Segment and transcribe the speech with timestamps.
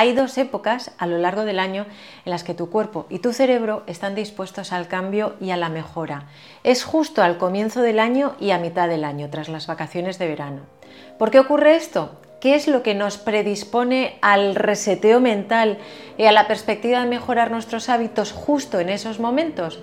[0.00, 1.84] Hay dos épocas a lo largo del año
[2.24, 5.68] en las que tu cuerpo y tu cerebro están dispuestos al cambio y a la
[5.68, 6.24] mejora.
[6.64, 10.26] Es justo al comienzo del año y a mitad del año, tras las vacaciones de
[10.26, 10.62] verano.
[11.18, 12.18] ¿Por qué ocurre esto?
[12.40, 15.76] ¿Qué es lo que nos predispone al reseteo mental
[16.16, 19.80] y a la perspectiva de mejorar nuestros hábitos justo en esos momentos?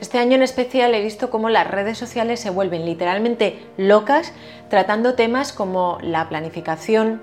[0.00, 4.32] Este año en especial he visto cómo las redes sociales se vuelven literalmente locas
[4.70, 7.20] tratando temas como la planificación,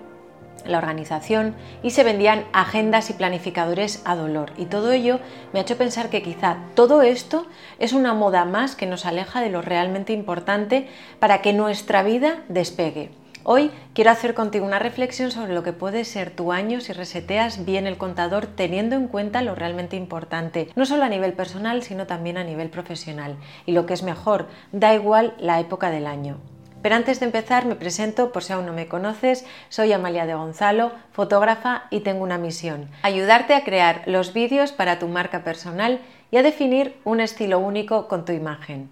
[0.66, 4.52] la organización y se vendían agendas y planificadores a dolor.
[4.58, 5.20] Y todo ello
[5.54, 7.46] me ha hecho pensar que quizá todo esto
[7.80, 10.88] es una moda más que nos aleja de lo realmente importante
[11.20, 13.12] para que nuestra vida despegue.
[13.48, 17.64] Hoy quiero hacer contigo una reflexión sobre lo que puede ser tu año si reseteas
[17.64, 22.08] bien el contador teniendo en cuenta lo realmente importante, no solo a nivel personal, sino
[22.08, 23.38] también a nivel profesional.
[23.68, 26.40] Y lo que es mejor, da igual la época del año.
[26.86, 30.36] Pero antes de empezar me presento por si aún no me conoces, soy Amalia de
[30.36, 36.00] Gonzalo, fotógrafa y tengo una misión, ayudarte a crear los vídeos para tu marca personal
[36.30, 38.88] y a definir un estilo único con tu imagen.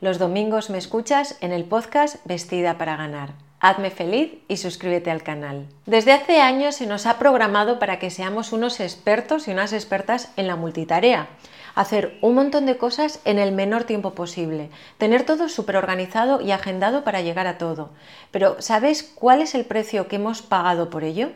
[0.00, 3.30] Los domingos me escuchas en el podcast Vestida para ganar.
[3.64, 5.66] Hazme feliz y suscríbete al canal.
[5.86, 10.30] Desde hace años se nos ha programado para que seamos unos expertos y unas expertas
[10.36, 11.28] en la multitarea.
[11.74, 14.68] Hacer un montón de cosas en el menor tiempo posible.
[14.98, 17.88] Tener todo súper organizado y agendado para llegar a todo.
[18.32, 21.30] Pero ¿sabes cuál es el precio que hemos pagado por ello?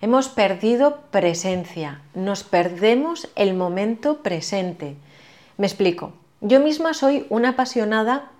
[0.00, 2.00] Hemos perdido presencia.
[2.14, 4.96] Nos perdemos el momento presente.
[5.58, 6.14] Me explico.
[6.40, 8.30] Yo misma soy una apasionada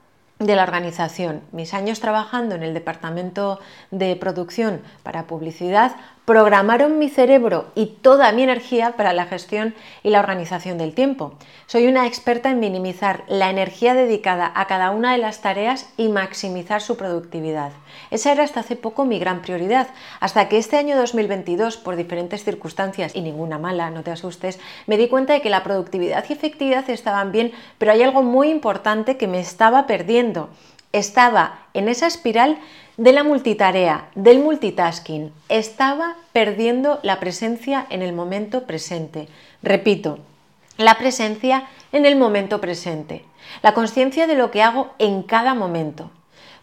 [0.41, 1.42] de la organización.
[1.52, 3.60] Mis años trabajando en el departamento
[3.91, 5.94] de producción para publicidad
[6.30, 11.32] programaron mi cerebro y toda mi energía para la gestión y la organización del tiempo.
[11.66, 16.08] Soy una experta en minimizar la energía dedicada a cada una de las tareas y
[16.08, 17.72] maximizar su productividad.
[18.12, 19.88] Esa era hasta hace poco mi gran prioridad,
[20.20, 24.98] hasta que este año 2022, por diferentes circunstancias y ninguna mala, no te asustes, me
[24.98, 29.16] di cuenta de que la productividad y efectividad estaban bien, pero hay algo muy importante
[29.16, 30.48] que me estaba perdiendo.
[30.92, 32.58] Estaba en esa espiral
[32.96, 35.32] de la multitarea, del multitasking.
[35.48, 39.28] Estaba perdiendo la presencia en el momento presente.
[39.62, 40.18] Repito,
[40.76, 43.24] la presencia en el momento presente.
[43.62, 46.10] La conciencia de lo que hago en cada momento.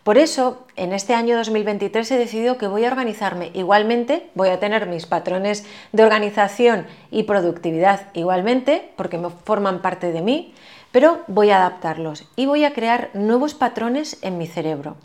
[0.04, 4.60] Por eso, en este año 2023 he decidido que voy a organizarme igualmente, voy a
[4.60, 10.54] tener mis patrones de organización y productividad igualmente, porque forman parte de mí,
[10.98, 14.96] pero voy a adaptarlos y voy a crear nuevos patrones en mi cerebro.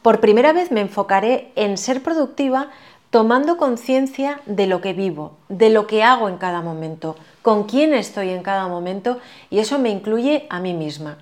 [0.00, 2.70] Por primera vez me enfocaré en ser productiva
[3.10, 7.92] tomando conciencia de lo que vivo, de lo que hago en cada momento, con quién
[7.92, 9.18] estoy en cada momento
[9.50, 11.18] y eso me incluye a mí misma.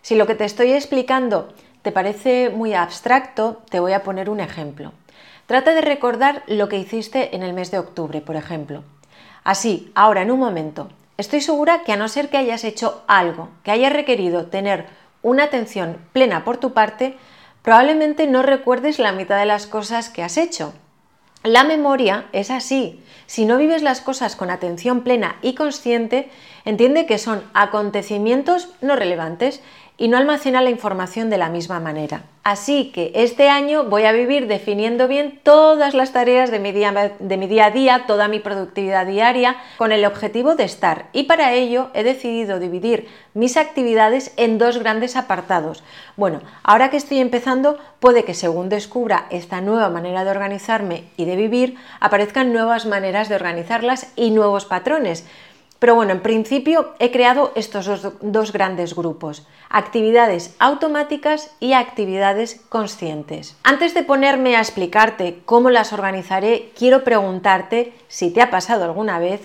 [0.00, 1.48] Si lo que te estoy explicando
[1.82, 4.92] te parece muy abstracto, te voy a poner un ejemplo.
[5.46, 8.84] Trata de recordar lo que hiciste en el mes de octubre, por ejemplo.
[9.42, 10.88] Así, ahora en un momento,
[11.20, 14.86] estoy segura que a no ser que hayas hecho algo que haya requerido tener
[15.22, 17.16] una atención plena por tu parte,
[17.62, 20.72] probablemente no recuerdes la mitad de las cosas que has hecho.
[21.42, 23.02] La memoria es así.
[23.26, 26.30] Si no vives las cosas con atención plena y consciente,
[26.64, 29.62] entiende que son acontecimientos no relevantes
[30.00, 32.22] y no almacena la información de la misma manera.
[32.42, 37.12] Así que este año voy a vivir definiendo bien todas las tareas de mi, día,
[37.18, 41.10] de mi día a día, toda mi productividad diaria, con el objetivo de estar.
[41.12, 45.84] Y para ello he decidido dividir mis actividades en dos grandes apartados.
[46.16, 51.26] Bueno, ahora que estoy empezando, puede que según descubra esta nueva manera de organizarme y
[51.26, 55.26] de vivir, aparezcan nuevas maneras de organizarlas y nuevos patrones.
[55.80, 57.88] Pero bueno, en principio he creado estos
[58.20, 63.56] dos, grandes grupos, actividades automáticas y actividades conscientes.
[63.64, 69.18] Antes de ponerme a explicarte cómo las organizaré, quiero preguntarte si te ha pasado alguna
[69.18, 69.40] vez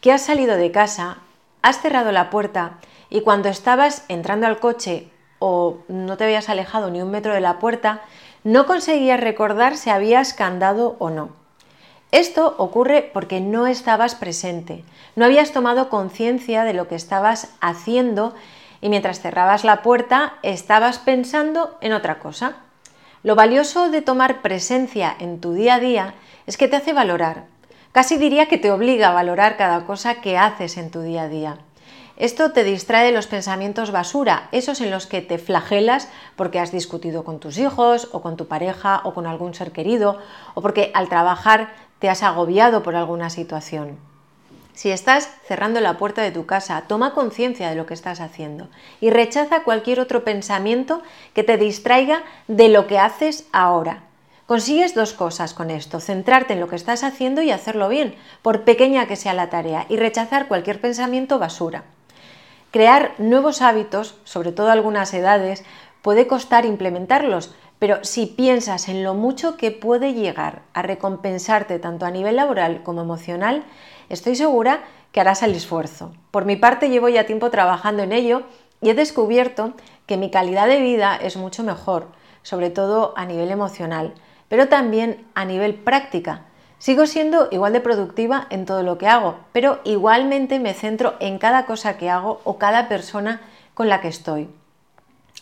[0.00, 1.18] que has salido de casa,
[1.60, 2.78] has cerrado la puerta
[3.10, 5.10] y cuando estabas entrando al coche
[5.40, 8.00] o no te habías alejado ni un metro de la puerta,
[8.44, 11.45] no conseguías recordar si habías candado o no.
[12.12, 14.84] Esto ocurre porque no estabas presente,
[15.16, 18.34] no habías tomado conciencia de lo que estabas haciendo
[18.80, 22.56] y mientras cerrabas la puerta estabas pensando en otra cosa.
[23.22, 26.14] Lo valioso de tomar presencia en tu día a día
[26.46, 27.44] es que te hace valorar.
[27.90, 31.28] Casi diría que te obliga a valorar cada cosa que haces en tu día a
[31.28, 31.58] día.
[32.16, 36.72] Esto te distrae de los pensamientos basura, esos en los que te flagelas porque has
[36.72, 40.18] discutido con tus hijos o con tu pareja o con algún ser querido
[40.54, 43.98] o porque al trabajar te has agobiado por alguna situación.
[44.74, 48.68] Si estás cerrando la puerta de tu casa, toma conciencia de lo que estás haciendo
[49.00, 51.02] y rechaza cualquier otro pensamiento
[51.32, 54.02] que te distraiga de lo que haces ahora.
[54.46, 58.64] Consigues dos cosas con esto, centrarte en lo que estás haciendo y hacerlo bien, por
[58.64, 61.84] pequeña que sea la tarea, y rechazar cualquier pensamiento basura.
[62.70, 65.64] Crear nuevos hábitos, sobre todo a algunas edades,
[66.02, 72.06] puede costar implementarlos, pero si piensas en lo mucho que puede llegar a recompensarte tanto
[72.06, 73.64] a nivel laboral como emocional,
[74.08, 76.12] estoy segura que harás el esfuerzo.
[76.30, 78.42] Por mi parte llevo ya tiempo trabajando en ello
[78.80, 79.74] y he descubierto
[80.06, 82.08] que mi calidad de vida es mucho mejor,
[82.42, 84.14] sobre todo a nivel emocional
[84.48, 86.42] pero también a nivel práctica.
[86.78, 91.38] Sigo siendo igual de productiva en todo lo que hago, pero igualmente me centro en
[91.38, 93.40] cada cosa que hago o cada persona
[93.74, 94.48] con la que estoy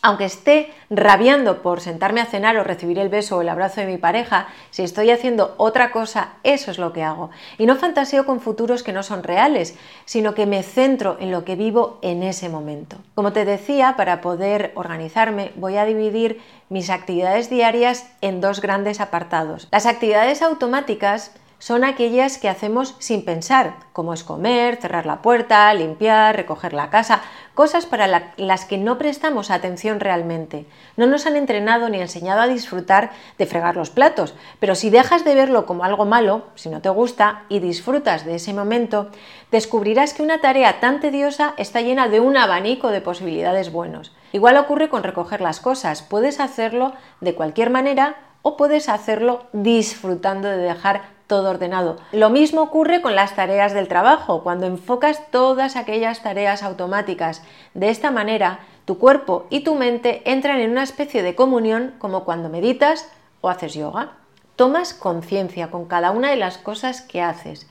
[0.05, 3.87] aunque esté rabiando por sentarme a cenar o recibir el beso o el abrazo de
[3.87, 7.31] mi pareja, si estoy haciendo otra cosa, eso es lo que hago.
[7.57, 11.47] Y no fantaseo con futuros que no son reales, sino que me centro en lo
[11.47, 12.99] que vivo en ese momento.
[13.15, 19.01] Como te decía, para poder organizarme voy a dividir mis actividades diarias en dos grandes
[19.01, 19.69] apartados.
[19.71, 25.73] Las actividades automáticas son aquellas que hacemos sin pensar, como es comer, cerrar la puerta,
[25.73, 27.23] limpiar, recoger la casa,
[27.55, 30.67] cosas para las que no prestamos atención realmente.
[30.97, 35.25] No nos han entrenado ni enseñado a disfrutar de fregar los platos, pero si dejas
[35.25, 39.11] de verlo como algo malo, si no te gusta, y disfrutas de ese momento,
[39.51, 44.13] descubrirás que una tarea tan tediosa está llena de un abanico de posibilidades buenos.
[44.33, 50.49] Igual ocurre con recoger las cosas, puedes hacerlo de cualquier manera o puedes hacerlo disfrutando
[50.49, 51.97] de dejar todo ordenado.
[52.13, 54.43] Lo mismo ocurre con las tareas del trabajo.
[54.43, 57.43] Cuando enfocas todas aquellas tareas automáticas
[57.75, 62.25] de esta manera, tu cuerpo y tu mente entran en una especie de comunión como
[62.25, 63.09] cuando meditas
[63.41, 64.13] o haces yoga.
[64.57, 67.67] Tomas conciencia con cada una de las cosas que haces.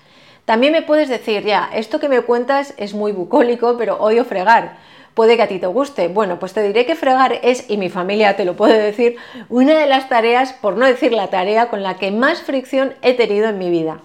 [0.46, 4.78] También me puedes decir, ya, esto que me cuentas es muy bucólico, pero odio fregar
[5.14, 6.08] puede que a ti te guste.
[6.08, 9.18] Bueno, pues te diré que fregar es, y mi familia te lo puede decir,
[9.50, 13.14] una de las tareas, por no decir la tarea, con la que más fricción he
[13.14, 14.00] tenido en mi vida.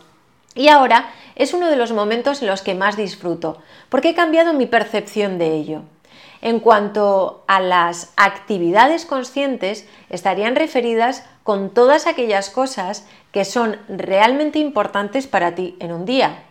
[0.54, 3.58] Y ahora es uno de los momentos en los que más disfruto,
[3.88, 5.82] porque he cambiado mi percepción de ello.
[6.40, 14.58] En cuanto a las actividades conscientes, estarían referidas con todas aquellas cosas que son realmente
[14.58, 16.44] importantes para ti en un día.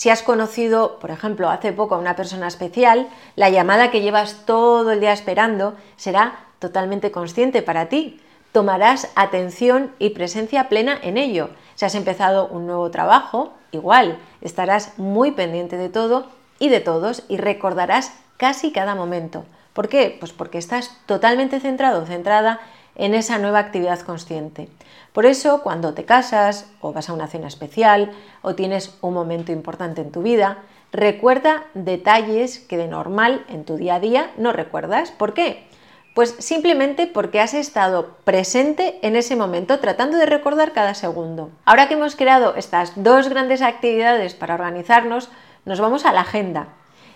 [0.00, 3.06] Si has conocido, por ejemplo, hace poco a una persona especial,
[3.36, 8.18] la llamada que llevas todo el día esperando será totalmente consciente para ti.
[8.52, 11.50] Tomarás atención y presencia plena en ello.
[11.74, 17.24] Si has empezado un nuevo trabajo, igual, estarás muy pendiente de todo y de todos
[17.28, 19.44] y recordarás casi cada momento.
[19.74, 20.16] ¿Por qué?
[20.18, 22.58] Pues porque estás totalmente centrado, centrada
[23.00, 24.68] en esa nueva actividad consciente.
[25.14, 28.12] Por eso, cuando te casas o vas a una cena especial
[28.42, 30.58] o tienes un momento importante en tu vida,
[30.92, 35.12] recuerda detalles que de normal en tu día a día no recuerdas.
[35.12, 35.66] ¿Por qué?
[36.14, 41.50] Pues simplemente porque has estado presente en ese momento tratando de recordar cada segundo.
[41.64, 45.30] Ahora que hemos creado estas dos grandes actividades para organizarnos,
[45.64, 46.68] nos vamos a la agenda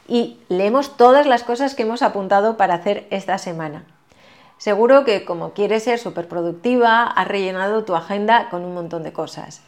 [0.08, 3.84] y leemos todas las cosas que hemos apuntado para hacer esta semana.
[4.58, 9.12] Seguro que como quieres ser súper productiva, has rellenado tu agenda con un montón de
[9.12, 9.62] cosas.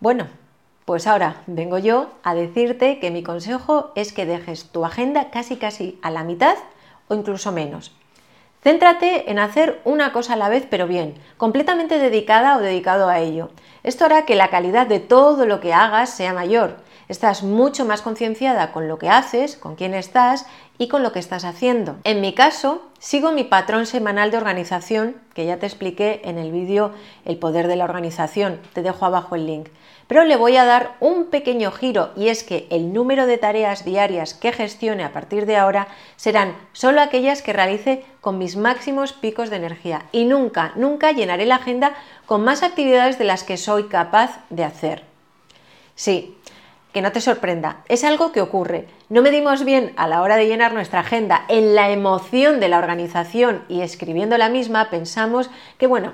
[0.00, 0.26] Bueno,
[0.84, 5.56] pues ahora vengo yo a decirte que mi consejo es que dejes tu agenda casi
[5.56, 6.56] casi a la mitad
[7.08, 7.94] o incluso menos.
[8.62, 13.18] Céntrate en hacer una cosa a la vez, pero bien, completamente dedicada o dedicado a
[13.18, 13.50] ello.
[13.82, 16.76] Esto hará que la calidad de todo lo que hagas sea mayor.
[17.08, 20.46] Estás mucho más concienciada con lo que haces, con quién estás
[20.82, 21.94] y con lo que estás haciendo.
[22.02, 26.50] En mi caso, sigo mi patrón semanal de organización, que ya te expliqué en el
[26.50, 26.90] vídeo
[27.24, 29.68] El poder de la organización, te dejo abajo el link.
[30.08, 33.84] Pero le voy a dar un pequeño giro y es que el número de tareas
[33.84, 35.86] diarias que gestione a partir de ahora
[36.16, 41.46] serán solo aquellas que realice con mis máximos picos de energía y nunca, nunca llenaré
[41.46, 41.94] la agenda
[42.26, 45.04] con más actividades de las que soy capaz de hacer.
[45.94, 46.36] Sí,
[46.92, 48.86] que no te sorprenda, es algo que ocurre.
[49.08, 52.78] No medimos bien a la hora de llenar nuestra agenda en la emoción de la
[52.78, 56.12] organización y escribiendo la misma, pensamos que bueno,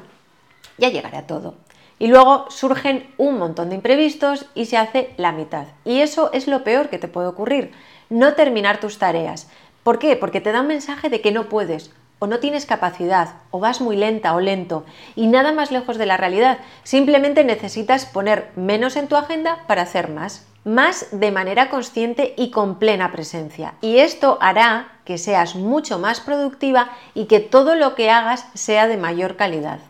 [0.79, 1.55] ya llegará todo.
[1.99, 5.67] Y luego surgen un montón de imprevistos y se hace la mitad.
[5.85, 7.73] Y eso es lo peor que te puede ocurrir,
[8.09, 9.51] no terminar tus tareas.
[9.83, 10.15] ¿Por qué?
[10.15, 13.81] Porque te da un mensaje de que no puedes, o no tienes capacidad, o vas
[13.81, 14.85] muy lenta o lento,
[15.17, 16.59] y nada más lejos de la realidad.
[16.85, 22.51] Simplemente necesitas poner menos en tu agenda para hacer más más de manera consciente y
[22.51, 23.75] con plena presencia.
[23.81, 28.87] Y esto hará que seas mucho más productiva y que todo lo que hagas sea
[28.87, 29.81] de mayor calidad.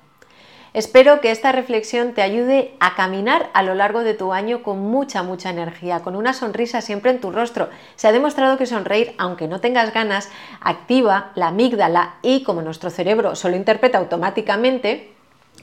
[0.75, 4.79] Espero que esta reflexión te ayude a caminar a lo largo de tu año con
[4.79, 7.69] mucha, mucha energía, con una sonrisa siempre en tu rostro.
[7.97, 10.31] Se ha demostrado que sonreír, aunque no tengas ganas,
[10.61, 15.13] activa la amígdala y como nuestro cerebro solo interpreta automáticamente,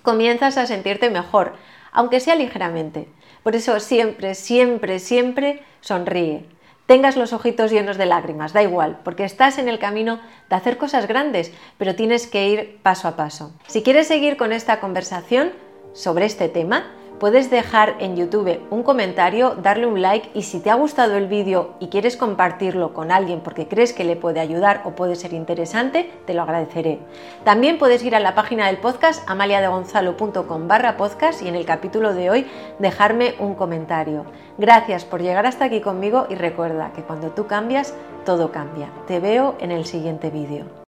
[0.01, 1.53] comienzas a sentirte mejor,
[1.95, 3.07] aunque sea ligeramente.
[3.41, 6.45] Por eso siempre, siempre, siempre sonríe.
[6.85, 10.77] Tengas los ojitos llenos de lágrimas, da igual, porque estás en el camino de hacer
[10.77, 13.53] cosas grandes, pero tienes que ir paso a paso.
[13.65, 15.51] Si quieres seguir con esta conversación
[15.93, 16.85] sobre este tema,
[17.19, 21.27] puedes dejar en YouTube un comentario, darle un like y si te ha gustado el
[21.27, 25.33] vídeo y quieres compartirlo con alguien porque crees que le puede ayudar o puede ser
[25.33, 26.99] interesante, te lo agradeceré.
[27.43, 32.13] También puedes ir a la página del podcast amaliadegonzalo.com barra podcast y en el capítulo
[32.13, 32.47] de hoy
[32.79, 34.25] dejarme un comentario.
[34.57, 37.93] Gracias por llegar hasta aquí conmigo y recuerda que cuando tú cambias,
[38.25, 38.89] todo cambia.
[39.07, 40.65] Te veo en el siguiente vídeo.